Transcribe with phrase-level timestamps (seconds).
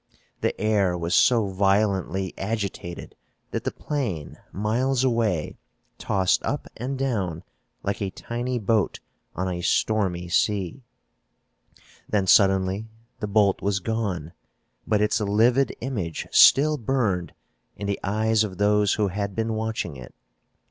[0.39, 3.13] The air was so violently agitated
[3.51, 5.57] that the plane, miles away,
[5.99, 7.43] tossed up and down
[7.83, 8.99] like a tiny boat
[9.35, 10.81] on a stormy sea.
[12.09, 12.87] Then suddenly
[13.19, 14.33] the bolt was gone,
[14.87, 17.35] but its livid image still burned
[17.75, 20.15] in the eyes of those who had been watching it.